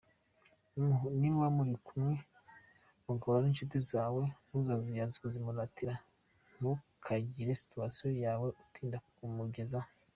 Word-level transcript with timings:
Nimuba 1.19 1.49
muri 1.57 1.73
kumwe 1.87 2.13
mugahura 3.05 3.43
n’inshuti 3.43 3.77
zawe 3.89 4.23
ntukazuyaze 4.49 5.15
kumuziratira! 5.17 5.93
Ntukagire 6.55 7.51
situation 7.61 8.09
yawe 8.25 8.47
utinda 8.63 8.97
kumugezaho. 9.15 9.89